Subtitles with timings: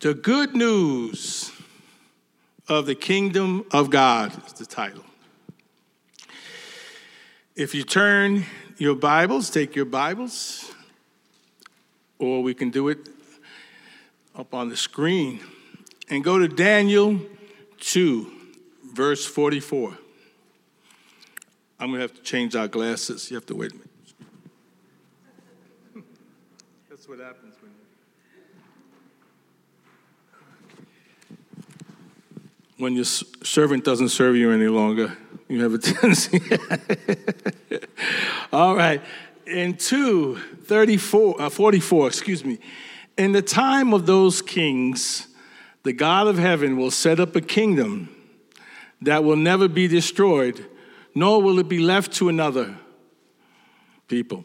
[0.00, 1.50] The Good News
[2.68, 5.04] of the Kingdom of God is the title.
[7.56, 8.44] If you turn
[8.76, 10.70] your Bibles, take your Bibles,
[12.20, 13.08] or we can do it
[14.36, 15.40] up on the screen,
[16.08, 17.20] and go to Daniel
[17.80, 18.30] 2,
[18.92, 19.98] verse 44.
[21.80, 23.32] I'm going to have to change our glasses.
[23.32, 23.90] You have to wait a minute.
[26.88, 27.72] That's what happens when
[32.78, 35.16] when your servant doesn't serve you any longer.
[35.48, 36.40] You have a tendency.
[38.52, 39.02] All right.
[39.46, 42.58] In 2, 34, uh, 44, excuse me.
[43.16, 45.26] In the time of those kings,
[45.82, 48.14] the God of heaven will set up a kingdom
[49.02, 50.64] that will never be destroyed,
[51.14, 52.76] nor will it be left to another
[54.06, 54.44] people.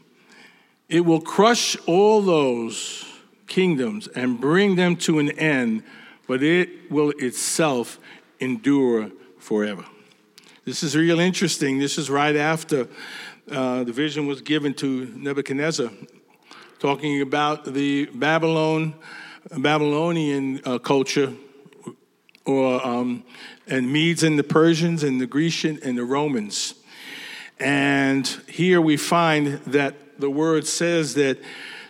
[0.89, 3.05] It will crush all those
[3.47, 5.83] kingdoms and bring them to an end,
[6.27, 7.99] but it will itself
[8.43, 9.85] endure forever.
[10.65, 11.79] This is real interesting.
[11.79, 12.87] This is right after
[13.51, 15.89] uh, the vision was given to Nebuchadnezzar,
[16.79, 18.95] talking about the Babylon,
[19.57, 21.33] Babylonian uh, culture,
[22.45, 23.23] or um,
[23.67, 26.75] and Medes and the Persians and the Grecian and the Romans.
[27.59, 31.39] And here we find that the word says that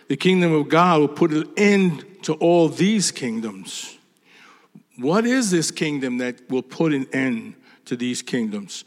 [0.08, 3.93] the kingdom of God will put an end to all these kingdoms.
[4.96, 7.54] What is this kingdom that will put an end
[7.86, 8.84] to these kingdoms?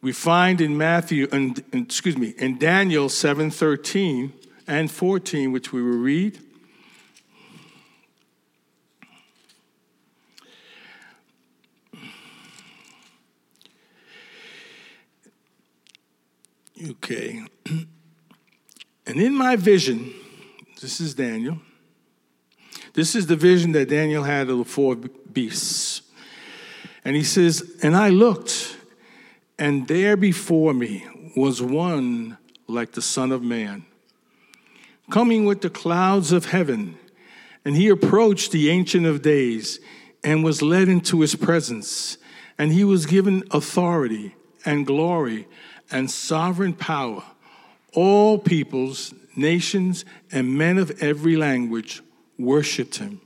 [0.00, 4.32] We find in Matthew, and excuse me, in Daniel 7:13
[4.66, 6.38] and 14, which we will read.
[16.90, 17.42] Okay.
[19.08, 20.12] And in my vision,
[20.82, 21.62] this is Daniel.
[22.98, 26.02] This is the vision that Daniel had of the four beasts.
[27.04, 28.76] And he says, And I looked,
[29.56, 33.84] and there before me was one like the Son of Man,
[35.12, 36.98] coming with the clouds of heaven.
[37.64, 39.78] And he approached the Ancient of Days
[40.24, 42.18] and was led into his presence.
[42.58, 45.46] And he was given authority and glory
[45.88, 47.22] and sovereign power.
[47.94, 52.02] All peoples, nations, and men of every language
[52.38, 53.20] worshiped him.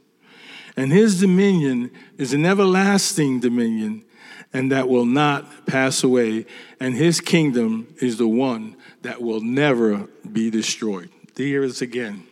[0.77, 4.05] And his dominion is an everlasting dominion,
[4.53, 6.47] and that will not pass away.
[6.81, 11.11] And his kingdom is the one that will never be destroyed.
[11.37, 12.27] Here is again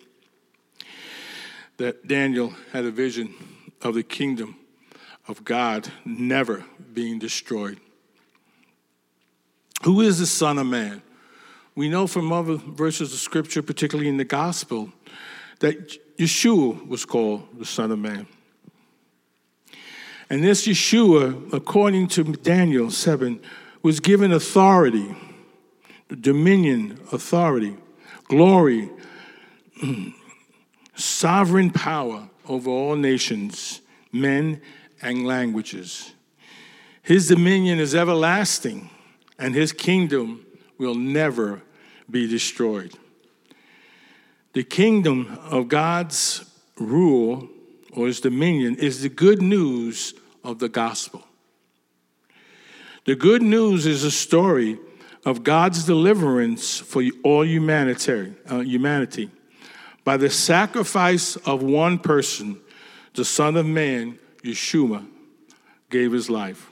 [1.76, 3.34] that Daniel had a vision
[3.82, 4.56] of the kingdom
[5.26, 7.80] of God never being destroyed.
[9.84, 11.02] Who is the Son of Man?
[11.74, 14.92] We know from other verses of Scripture, particularly in the Gospel,
[15.60, 18.26] that Yeshua was called the Son of Man.
[20.28, 23.40] And this Yeshua, according to Daniel 7,
[23.82, 25.16] was given authority,
[26.20, 27.74] dominion, authority,
[28.24, 28.90] glory,
[30.94, 33.80] sovereign power over all nations,
[34.12, 34.60] men,
[35.00, 36.12] and languages.
[37.00, 38.90] His dominion is everlasting,
[39.38, 40.44] and his kingdom
[40.76, 41.62] will never
[42.10, 42.94] be destroyed.
[44.52, 46.44] The kingdom of God's
[46.76, 47.48] rule
[47.92, 51.24] or his dominion is the good news of the gospel.
[53.04, 54.78] The good news is a story
[55.24, 59.30] of God's deliverance for all humanity, uh, humanity
[60.04, 62.60] by the sacrifice of one person,
[63.14, 65.06] the Son of Man, Yeshua,
[65.90, 66.70] gave his life.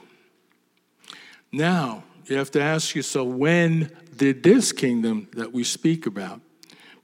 [1.51, 6.41] Now, you have to ask yourself when did this kingdom that we speak about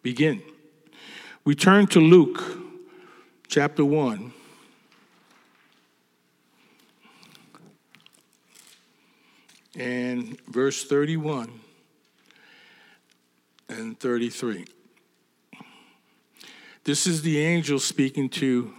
[0.01, 0.41] begin?
[1.45, 2.43] We turn to Luke
[3.47, 4.33] chapter 1.
[9.77, 11.51] And verse 31
[13.69, 14.65] and 33.
[16.83, 18.73] This is the angel speaking to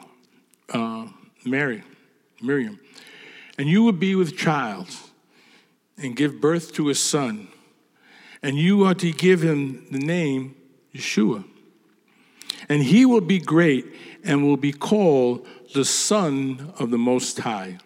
[0.73, 1.07] uh,
[1.45, 1.85] Mary,
[2.43, 2.81] Miriam.
[3.59, 4.89] And you will be with child
[5.97, 7.47] and give birth to a son,
[8.43, 10.57] and you are to give him the name
[10.93, 11.45] Yeshua
[12.69, 13.87] and he will be great
[14.25, 17.79] and will be called the Son of the Most High.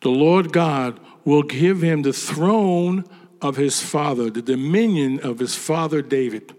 [0.00, 3.04] The Lord God will give him the throne
[3.40, 6.54] of his father, the dominion of his father David,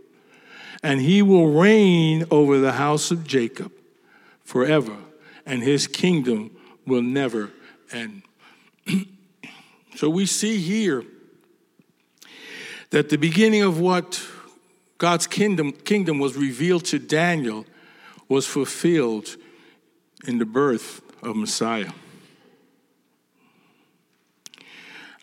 [0.82, 3.72] and he will reign over the house of Jacob
[4.44, 4.98] forever,
[5.46, 6.52] and his kingdom
[6.86, 7.52] will never
[7.92, 8.24] end.
[9.96, 11.06] so we see here
[12.90, 14.26] that the beginning of what
[14.98, 17.66] God's kingdom, kingdom was revealed to Daniel,
[18.28, 19.36] was fulfilled
[20.26, 21.92] in the birth of Messiah.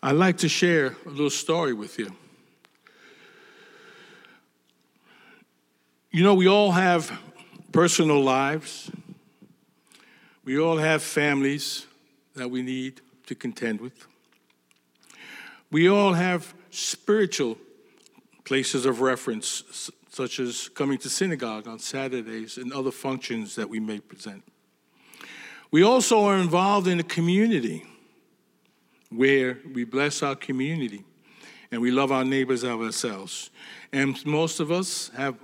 [0.02, 2.14] I'd like to share a little story with you.
[6.11, 7.12] You know, we all have
[7.70, 8.90] personal lives,
[10.44, 11.87] we all have families
[12.34, 14.06] that we need to contend with.
[15.70, 17.58] We all have spiritual
[18.45, 23.81] places of reference, such as coming to synagogue on Saturdays and other functions that we
[23.81, 24.43] may present.
[25.71, 27.85] We also are involved in a community
[29.11, 31.05] where we bless our community
[31.71, 33.51] and we love our neighbors of ourselves.
[33.93, 35.37] And most of us have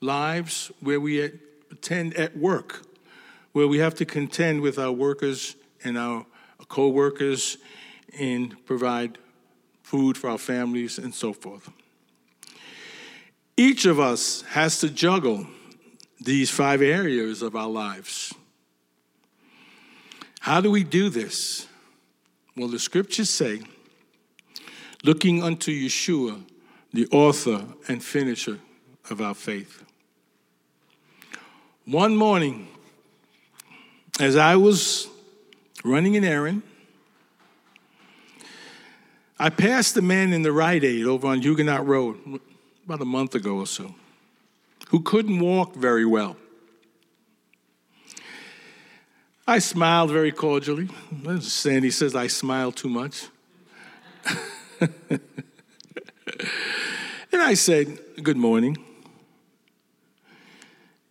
[0.00, 1.20] lives where we
[1.70, 2.82] attend at work,
[3.52, 6.26] where we have to contend with our workers and our
[6.68, 7.58] co workers
[8.18, 9.18] and provide
[9.82, 11.70] food for our families and so forth.
[13.56, 15.46] Each of us has to juggle
[16.20, 18.34] these five areas of our lives.
[20.40, 21.66] How do we do this?
[22.56, 23.62] Well, the scriptures say,
[25.04, 26.42] looking unto Yeshua,
[26.92, 28.58] the author and finisher
[29.10, 29.82] of our faith.
[31.84, 32.68] One morning,
[34.18, 35.08] as I was
[35.84, 36.62] running an errand,
[39.38, 42.40] I passed a man in the Rite Aid over on Huguenot Road
[42.84, 43.94] about a month ago or so
[44.88, 46.36] who couldn't walk very well.
[49.46, 50.88] I smiled very cordially.
[51.40, 53.26] Sandy says I smile too much.
[54.80, 55.20] and
[57.32, 58.76] I said, Good morning.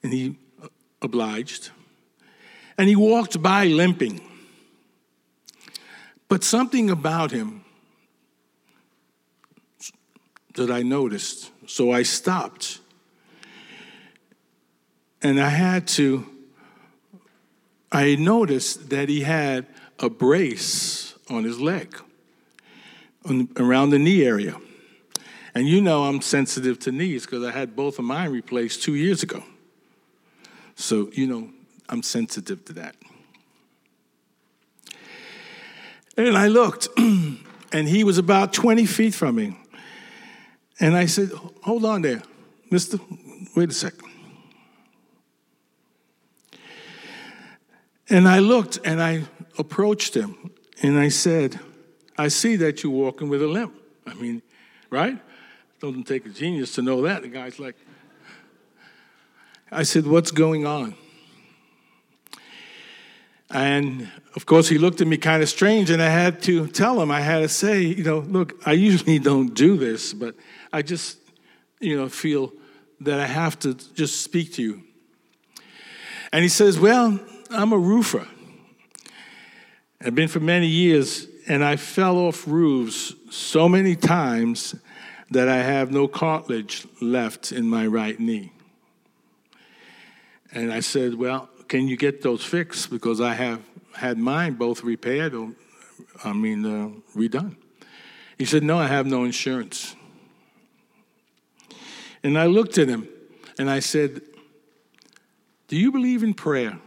[0.02, 0.36] And he
[1.02, 1.70] obliged.
[2.78, 4.22] And he walked by limping.
[6.28, 7.64] But something about him
[10.56, 12.78] that I noticed, so I stopped.
[15.24, 16.24] And I had to
[17.92, 19.66] I noticed that he had
[19.98, 22.00] a brace on his leg,
[23.26, 24.56] on, around the knee area.
[25.56, 28.94] And you know I'm sensitive to knees because I had both of mine replaced two
[28.94, 29.44] years ago.
[30.76, 31.50] So, you know,
[31.90, 32.96] I'm sensitive to that.
[36.18, 39.58] And I looked, and he was about 20 feet from me.
[40.80, 41.32] And I said,
[41.64, 42.22] Hold on there,
[42.70, 43.00] mister,
[43.56, 44.10] wait a second.
[48.10, 49.24] And I looked and I
[49.58, 51.60] approached him and I said,
[52.18, 53.74] I see that you're walking with a limp.
[54.06, 54.42] I mean,
[54.90, 55.18] right?
[55.80, 57.24] Doesn't take a genius to know that.
[57.24, 57.76] The guy's like,
[59.72, 60.96] I said, What's going on?
[63.54, 67.00] And of course, he looked at me kind of strange, and I had to tell
[67.00, 70.36] him, I had to say, you know, look, I usually don't do this, but
[70.74, 71.20] I just,
[71.80, 72.52] you know, feel
[73.02, 74.84] that I have to just speak to you.
[76.32, 77.20] And he says, Well,
[77.52, 78.28] I'm a roofer.
[80.02, 84.74] I've been for many years, and I fell off roofs so many times
[85.30, 88.52] that I have no cartilage left in my right knee.
[90.52, 92.92] And I said, Well, can you get those fixed?
[92.92, 93.60] Because I have
[93.96, 95.54] had mine both repaired or,
[96.24, 97.56] I mean, uh, redone.
[98.38, 99.96] He said, No, I have no insurance.
[102.22, 103.10] And I looked at him
[103.58, 104.22] and I said,
[105.68, 106.78] Do you believe in prayer?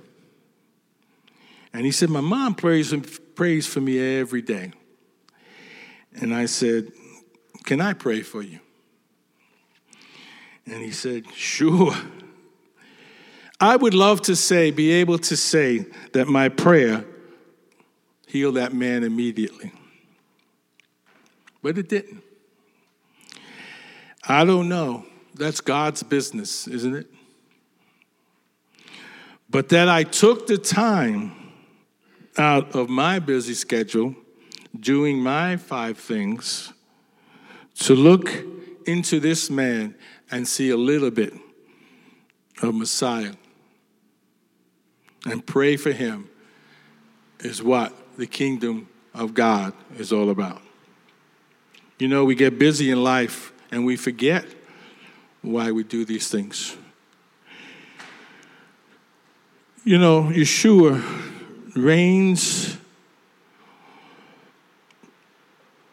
[1.73, 2.95] And he said, My mom prays,
[3.35, 4.71] prays for me every day.
[6.21, 6.93] And I said,
[7.64, 8.61] Can I pray for you?
[10.64, 11.93] And he said, Sure.
[13.59, 17.05] I would love to say, be able to say that my prayer
[18.27, 19.73] healed that man immediately.
[21.63, 22.23] But it didn't.
[24.29, 25.07] I don't know.
[25.35, 27.07] That's God's business, isn't it?
[29.49, 31.33] But that I took the time
[32.37, 34.15] out of my busy schedule,
[34.79, 36.73] doing my five things,
[37.79, 38.31] to look
[38.87, 39.95] into this man
[40.31, 41.33] and see a little bit
[42.63, 43.33] of Messiah
[45.26, 46.28] and pray for him
[47.40, 50.62] is what the kingdom of God is all about.
[51.99, 54.45] You know, we get busy in life and we forget
[55.42, 56.76] why we do these things.
[59.85, 61.02] You know, Yeshua
[61.75, 62.76] reigns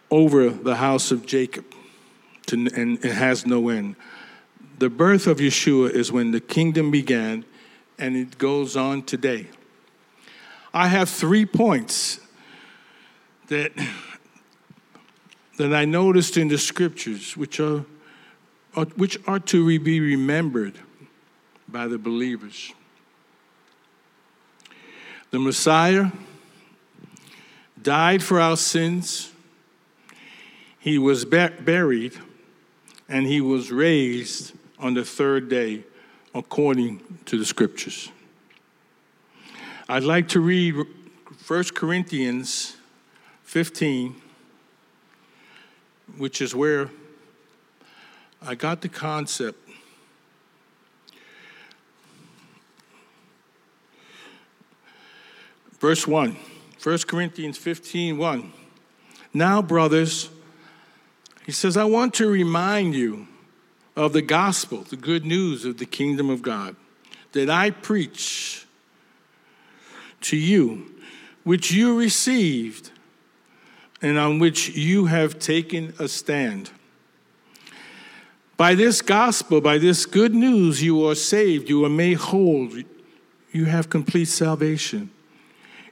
[0.10, 1.66] over the house of Jacob
[2.48, 3.96] to, and it has no end.
[4.80, 7.46] The birth of Yeshua is when the kingdom began,
[7.98, 9.48] and it goes on today.
[10.74, 12.20] I have three points
[13.48, 13.72] that,
[15.58, 17.86] that I noticed in the scriptures, which are,
[18.96, 20.80] which are to be remembered
[21.68, 22.74] by the believers.
[25.32, 26.12] The Messiah
[27.82, 29.32] died for our sins,
[30.80, 32.18] he was buried,
[33.08, 35.84] and he was raised on the third day
[36.34, 38.10] according to the scriptures.
[39.88, 40.76] I'd like to read
[41.48, 42.78] 1 Corinthians
[43.44, 44.16] 15,
[46.18, 46.90] which is where
[48.42, 49.60] I got the concept.
[55.80, 56.38] Verse 1,
[56.82, 58.54] 1 Corinthians 15 1.
[59.34, 60.30] Now, brothers,
[61.46, 63.28] he says, I want to remind you
[63.96, 66.76] of the gospel, the good news of the kingdom of God,
[67.34, 68.66] that I preach
[70.22, 70.92] to you,
[71.44, 72.92] which you received
[74.02, 76.72] and on which you have taken a stand.
[78.58, 82.70] By this gospel, by this good news, you are saved, you are made whole,
[83.52, 85.10] you have complete salvation.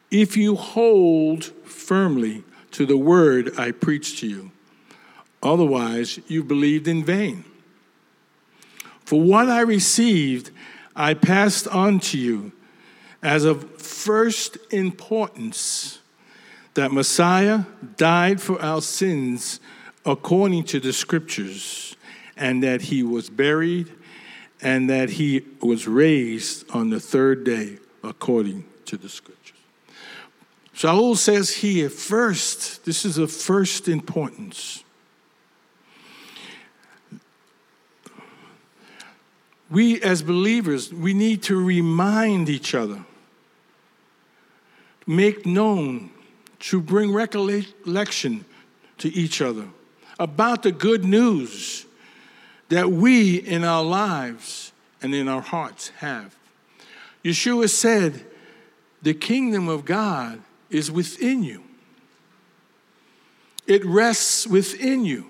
[0.09, 4.51] If you hold firmly to the word I preach to you,
[5.41, 7.45] otherwise, you believed in vain.
[9.05, 10.51] For what I received,
[10.95, 12.51] I passed on to you
[13.21, 15.99] as of first importance
[16.73, 17.65] that Messiah
[17.97, 19.59] died for our sins
[20.05, 21.95] according to the scriptures,
[22.35, 23.91] and that he was buried,
[24.61, 29.57] and that he was raised on the third day according to the scriptures.
[30.73, 34.83] Shaul says here, first, this is of first importance.
[39.71, 43.05] We as believers, we need to remind each other,
[45.07, 46.11] make known
[46.59, 48.45] to bring recollection
[48.97, 49.67] to each other
[50.19, 51.85] about the good news
[52.69, 56.35] that we in our lives and in our hearts have.
[57.23, 58.25] Yeshua said,
[59.01, 61.63] The kingdom of God is within you,
[63.67, 65.27] it rests within you.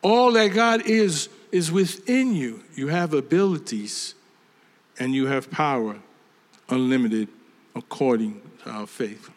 [0.00, 2.64] All that God is, is within you.
[2.74, 4.14] You have abilities
[4.98, 5.96] and you have power
[6.68, 7.28] unlimited
[7.76, 9.30] according to our faith.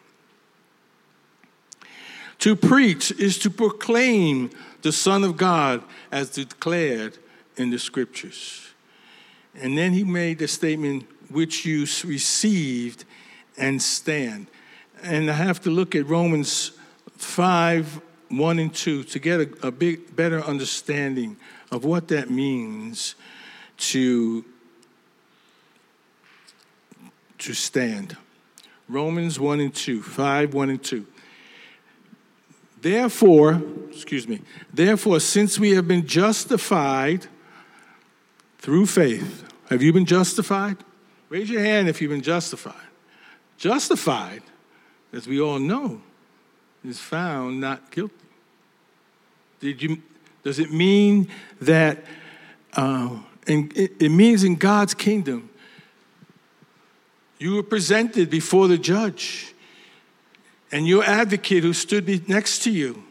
[2.40, 4.50] To preach is to proclaim
[4.82, 7.18] the Son of God as declared
[7.58, 8.70] in the scriptures.
[9.56, 13.06] And then he made the statement, which you received
[13.58, 14.48] and stand.
[15.02, 16.72] And I have to look at Romans
[17.18, 21.38] 5 1 and 2 to get a, a big, better understanding
[21.72, 23.16] of what that means
[23.78, 24.46] to,
[27.38, 28.18] to stand.
[28.88, 31.06] Romans 1 and 2, 5, 1 and 2.
[32.82, 34.42] Therefore, excuse me,
[34.72, 37.26] therefore, since we have been justified
[38.60, 40.78] through faith, have you been justified?
[41.30, 42.76] Raise your hand if you've been justified.
[43.58, 44.44] Justified,
[45.12, 46.02] as we all know,
[46.84, 48.14] is found not guilty.
[49.60, 50.04] Did you,
[50.46, 51.28] does it mean
[51.60, 52.06] that,
[52.74, 55.50] uh, in, it, it means in God's kingdom,
[57.40, 59.56] you were presented before the judge
[60.72, 63.04] and your advocate who stood next to you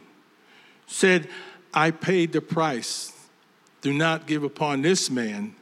[0.86, 1.28] said,
[1.72, 3.12] I paid the price.
[3.80, 5.56] Do not give upon this man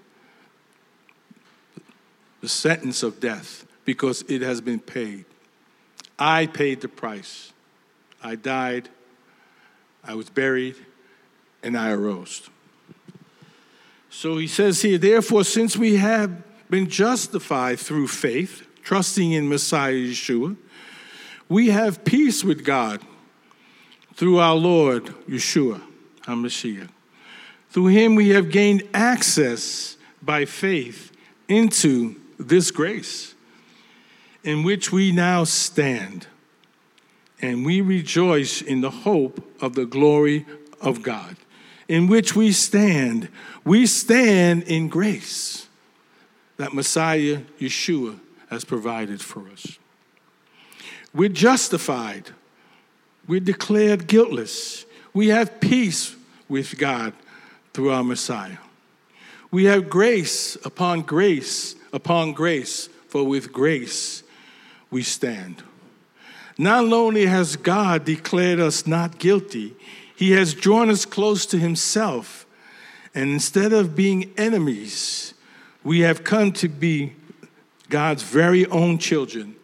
[2.43, 5.25] the sentence of death because it has been paid.
[6.19, 7.55] I paid the price.
[8.23, 8.91] I died,
[10.05, 10.77] I was buried,
[11.63, 12.49] and I arose.
[14.11, 19.93] So he says here, therefore, since we have been justified through faith, trusting in Messiah
[19.93, 20.57] Yeshua,
[21.49, 23.01] we have peace with God
[24.15, 25.83] through our Lord Yeshua
[26.27, 26.89] our Messiah.
[27.71, 31.13] Through him we have gained access by faith
[31.49, 33.35] into this grace
[34.45, 36.27] in which we now stand.
[37.41, 40.47] And we rejoice in the hope of the glory
[40.81, 41.37] of God,
[41.93, 43.29] in which we stand.
[43.67, 45.69] We stand in grace
[46.57, 48.19] that Messiah Yeshua
[48.49, 49.79] has provided for us.
[51.13, 52.31] We're justified.
[53.29, 54.87] We're declared guiltless.
[55.13, 56.17] We have peace
[56.49, 57.13] with God
[57.75, 58.57] through our Messiah.
[59.51, 64.23] We have grace upon grace upon grace, for with grace
[64.91, 65.63] we stand.
[66.57, 69.77] Not only has God declared us not guilty,
[70.23, 72.47] he has drawn us close to Himself.
[73.13, 75.35] And instead of being enemies,
[75.83, 77.15] we have come to be
[77.89, 79.57] God's very own children.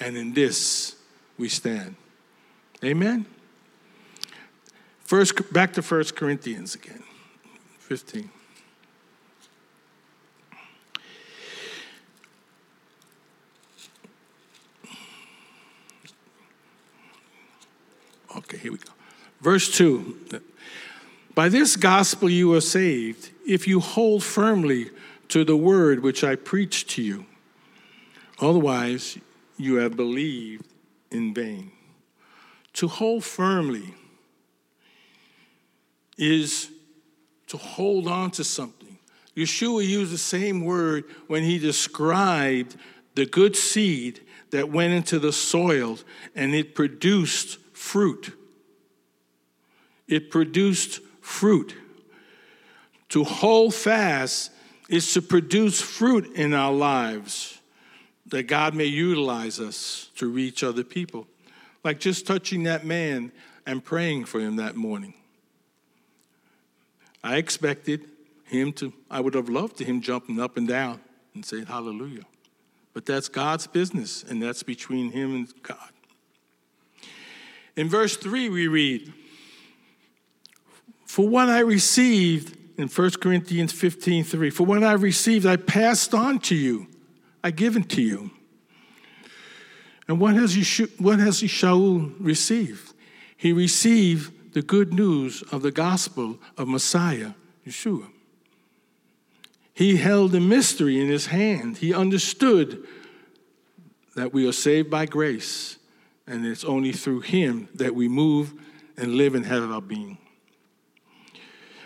[0.00, 0.96] And in this
[1.38, 1.94] we stand.
[2.82, 3.26] Amen.
[5.04, 7.04] First, back to 1 Corinthians again,
[7.78, 8.28] 15.
[18.36, 18.90] Okay, here we go.
[19.42, 20.40] Verse 2
[21.34, 24.90] By this gospel you are saved, if you hold firmly
[25.28, 27.26] to the word which I preached to you.
[28.40, 29.18] Otherwise,
[29.56, 30.64] you have believed
[31.10, 31.72] in vain.
[32.74, 33.94] To hold firmly
[36.16, 36.70] is
[37.48, 38.98] to hold on to something.
[39.36, 42.76] Yeshua used the same word when he described
[43.14, 44.20] the good seed
[44.50, 45.98] that went into the soil
[46.34, 48.36] and it produced fruit.
[50.08, 51.74] It produced fruit.
[53.10, 54.50] To hold fast
[54.88, 57.58] is to produce fruit in our lives
[58.26, 61.26] that God may utilize us to reach other people.
[61.84, 63.32] Like just touching that man
[63.66, 65.14] and praying for him that morning.
[67.22, 68.08] I expected
[68.44, 71.00] him to, I would have loved him jumping up and down
[71.34, 72.24] and saying hallelujah.
[72.94, 75.90] But that's God's business, and that's between him and God.
[77.74, 79.12] In verse 3, we read,
[81.12, 86.14] For what I received, in 1 Corinthians 15 3, for what I received, I passed
[86.14, 86.86] on to you,
[87.44, 88.30] I given to you.
[90.08, 92.94] And what has, Yeshua, what has Shaul received?
[93.36, 97.32] He received the good news of the gospel of Messiah,
[97.66, 98.08] Yeshua.
[99.74, 101.76] He held a mystery in his hand.
[101.76, 102.86] He understood
[104.16, 105.76] that we are saved by grace,
[106.26, 108.54] and it's only through him that we move
[108.96, 110.16] and live and have our being.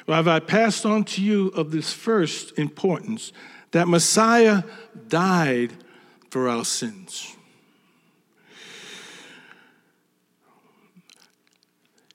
[0.09, 3.33] Have I passed on to you of this first importance
[3.73, 4.63] that Messiah
[5.09, 5.73] died
[6.31, 7.37] for our sins.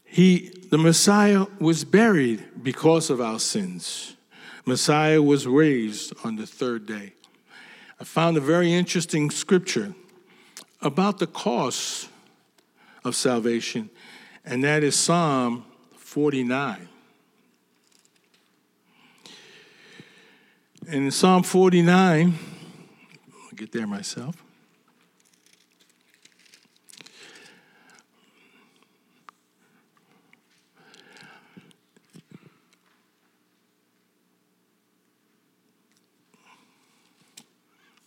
[0.06, 4.16] He, the Messiah was buried because of our sins.
[4.66, 7.14] Messiah was raised on the third day.
[8.00, 9.94] I found a very interesting scripture
[10.82, 12.10] about the cost
[13.04, 13.90] of salvation,
[14.44, 15.66] and that is Psalm
[15.98, 16.90] 49.
[20.88, 22.38] And in Psalm 49,
[23.34, 24.36] I'll get there myself.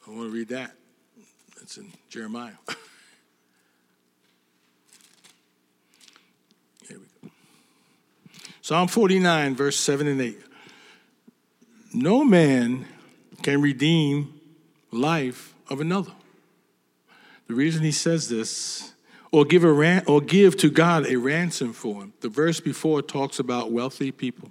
[0.07, 0.73] I want to read that.
[1.57, 2.53] That's in Jeremiah.
[6.89, 7.31] Here we go.
[8.61, 10.44] Psalm 49, verse 7 and 8.
[11.95, 12.87] No man
[13.43, 14.41] can redeem
[14.91, 16.13] life of another.
[17.47, 18.93] The reason he says this,
[19.33, 22.13] or give a ran- or give to God a ransom for him.
[22.21, 24.51] The verse before talks about wealthy people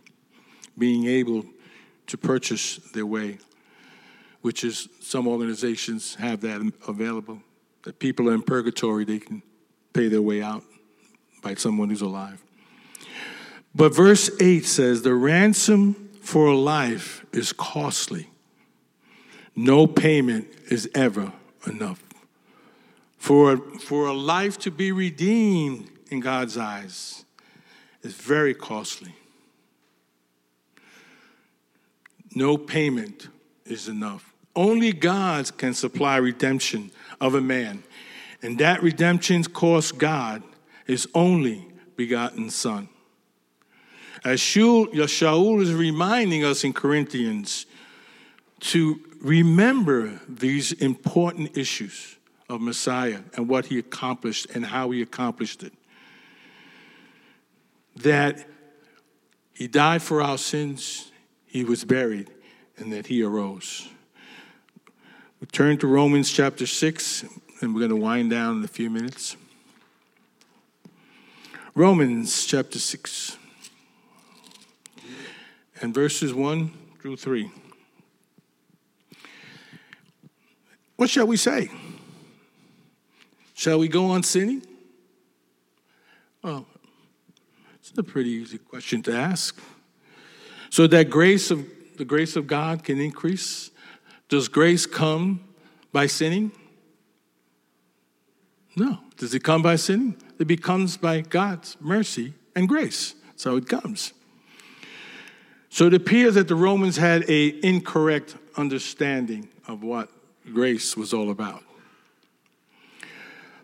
[0.78, 1.46] being able
[2.08, 3.38] to purchase their way
[4.44, 7.42] which is some organizations have that available.
[7.84, 9.42] That people are in purgatory, they can
[9.94, 10.64] pay their way out
[11.42, 12.44] by someone who's alive.
[13.74, 18.30] But verse 8 says, The ransom for a life is costly.
[19.58, 21.34] No payment is ever
[21.68, 22.02] enough.
[23.18, 27.26] For, for a life to be redeemed in God's eyes
[28.04, 29.14] is very costly.
[32.34, 33.28] No payment
[33.66, 34.34] is enough.
[34.56, 37.84] Only God can supply redemption of a man.
[38.42, 40.42] And that redemption cost God
[40.88, 42.88] his only begotten Son.
[44.24, 47.66] As Shaul is reminding us in Corinthians
[48.62, 52.18] to remember these important issues
[52.50, 55.74] of Messiah and what he accomplished and how he accomplished it.
[57.98, 58.48] That
[59.54, 61.12] he died for our sins,
[61.46, 62.30] he was buried,
[62.78, 63.90] and that he arose.
[65.40, 67.26] We turn to Romans chapter 6,
[67.62, 69.36] and we're going to wind down in a few minutes.
[71.76, 73.38] Romans chapter 6,
[75.84, 77.52] and verses 1 through 3.
[80.96, 81.70] What shall we say?
[83.54, 84.66] Shall we go on sinning?
[86.42, 86.66] Well,
[87.76, 89.60] it's a pretty easy question to ask.
[90.70, 91.68] So that grace of
[91.98, 93.70] the grace of God can increase
[94.30, 95.44] does grace come
[95.92, 96.54] by sinning?
[98.78, 99.00] No.
[99.18, 100.16] Does it come by sinning?
[100.40, 103.16] It becomes by God's mercy and grace.
[103.28, 104.14] That's how it comes.
[105.74, 110.08] So it appears that the Romans had a incorrect understanding of what
[110.54, 111.64] grace was all about.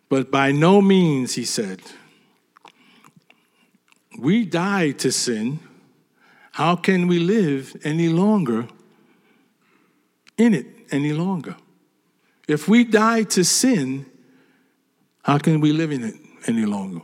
[0.10, 1.82] But by no means, he said,
[4.17, 5.60] we died to sin.
[6.54, 8.67] How can we live any longer
[10.39, 11.56] in it any longer.
[12.48, 14.08] If we die to sin,
[15.22, 16.15] how can we live in it
[16.48, 17.02] any longer?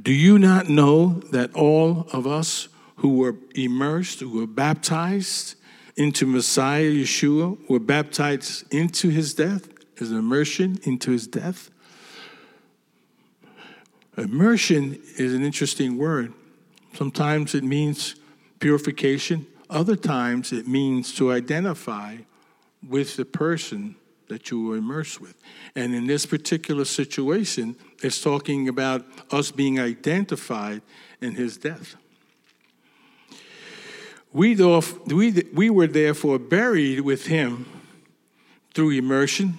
[0.00, 2.68] Do you not know that all of us
[3.02, 5.56] who were immersed, who were baptized
[5.96, 11.68] into Messiah Yeshua, were baptized into his death, an immersion into his death?
[14.16, 16.32] Immersion is an interesting word.
[16.94, 18.14] Sometimes it means
[18.60, 22.18] purification, other times it means to identify
[22.88, 23.96] with the person
[24.28, 25.34] that you were immersed with.
[25.74, 30.82] And in this particular situation, it's talking about us being identified
[31.20, 31.96] in his death.
[34.32, 37.66] We, we, we were therefore buried with him
[38.74, 39.58] through immersion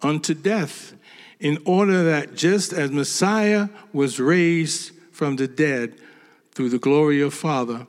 [0.00, 0.94] unto death,
[1.40, 5.94] in order that just as Messiah was raised from the dead
[6.52, 7.86] through the glory of Father,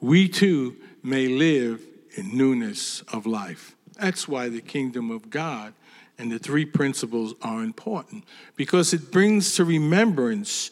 [0.00, 1.80] we too may live
[2.16, 3.74] in newness of life.
[3.98, 5.74] That's why the kingdom of God
[6.18, 10.70] and the three principles are important, because it brings to remembrance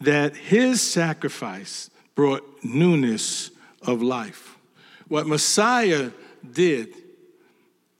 [0.00, 3.50] that his sacrifice brought newness
[3.86, 4.56] of life.
[5.08, 6.10] What Messiah
[6.52, 6.94] did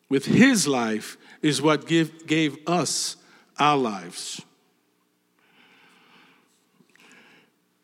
[0.09, 3.17] with his life is what give, gave us
[3.59, 4.41] our lives.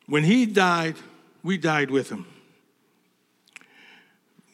[0.06, 0.96] When he died,
[1.42, 2.26] we died with him.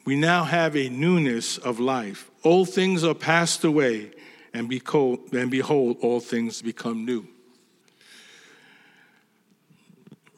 [0.04, 2.30] We now have a newness of life.
[2.44, 4.12] Old things are passed away,
[4.52, 7.26] and behold, and behold all things become new.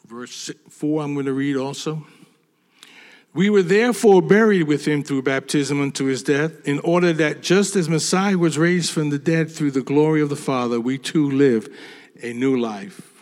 [0.06, 2.06] Verse 4, I'm going to read also.
[3.38, 7.76] We were therefore buried with him through baptism unto his death, in order that just
[7.76, 11.30] as Messiah was raised from the dead through the glory of the Father, we too
[11.30, 11.68] live
[12.20, 13.12] a new life.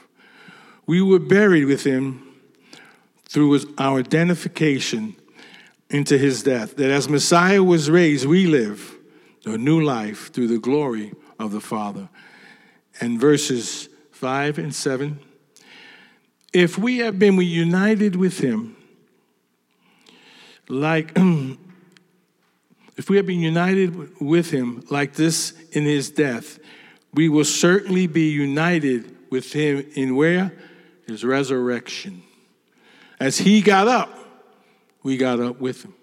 [0.86, 2.26] We were buried with him
[3.26, 5.16] through our identification
[5.90, 8.96] into his death, that as Messiah was raised, we live
[9.44, 12.08] a new life through the glory of the Father.
[13.02, 15.20] And verses 5 and 7
[16.54, 18.75] If we have been united with him,
[20.68, 21.12] like
[22.96, 26.58] if we have been united with him like this in his death,
[27.12, 30.52] we will certainly be united with him in where?
[31.06, 32.22] His resurrection.
[33.18, 34.18] As he got up,
[35.02, 35.94] we got up with him.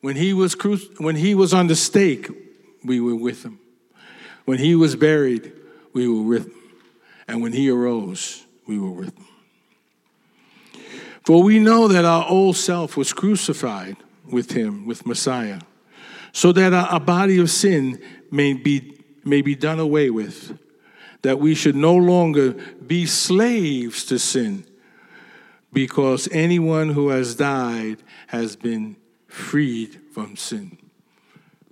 [0.00, 2.28] When he was cru- when he was on the stake,
[2.84, 3.58] we were with him.
[4.44, 5.52] When he was buried,
[5.94, 6.54] we were with him.
[7.26, 9.26] And when he arose, we were with him.
[11.24, 13.96] For we know that our old self was crucified
[14.30, 15.60] with him, with Messiah,
[16.32, 20.58] so that our, body of sin may be, may be done away with,
[21.22, 22.52] that we should no longer
[22.86, 24.66] be slaves to sin,
[25.72, 30.76] because anyone who has died has been freed from sin.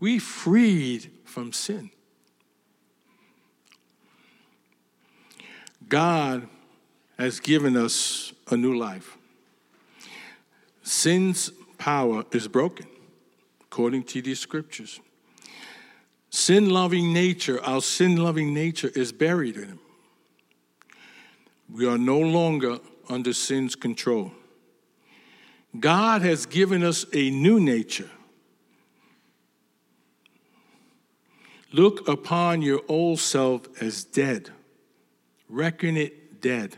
[0.01, 1.91] We freed from sin.
[5.89, 6.49] God
[7.19, 9.19] has given us a new life.
[11.03, 12.87] Sin's power is broken,
[13.61, 15.01] according to these scriptures.
[16.31, 19.81] Sin loving nature, our sin loving nature, is buried in Him.
[21.69, 24.31] We are no longer under sin's control.
[25.81, 28.11] God has given us a new nature.
[31.73, 34.51] Look upon your old self as dead,
[35.49, 36.77] reckon it dead,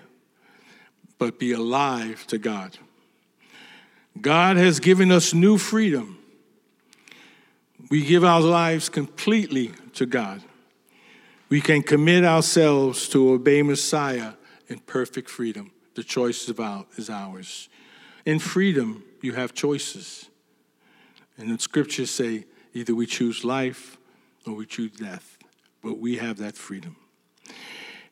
[1.19, 2.79] but be alive to God.
[4.21, 6.19] God has given us new freedom.
[7.91, 10.43] We give our lives completely to God.
[11.49, 14.35] We can commit ourselves to obey Messiah
[14.69, 15.71] in perfect freedom.
[15.95, 17.69] The choice is ours.
[18.25, 20.29] In freedom, you have choices.
[21.37, 23.99] And the scriptures say either we choose life
[24.47, 25.39] or we choose death,
[25.83, 26.97] but we have that freedom.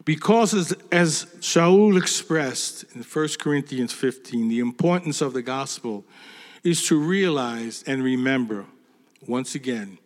[0.04, 6.04] Because, as, as Shaul expressed in 1 Corinthians 15, the importance of the gospel
[6.64, 8.64] is to realize and remember,
[9.26, 9.98] once again,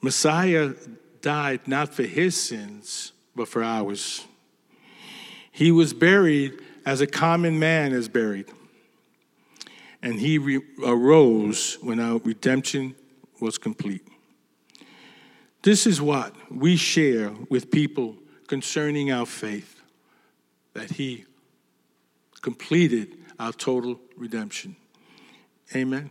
[0.00, 0.72] Messiah
[1.20, 4.24] died not for his sins, but for ours.
[5.50, 8.46] He was buried as a common man is buried,
[10.02, 12.94] and he re- arose when our redemption
[13.40, 14.06] was complete.
[15.62, 19.82] This is what we share with people concerning our faith
[20.74, 21.24] that He
[22.42, 24.76] completed our total redemption.
[25.74, 26.10] Amen.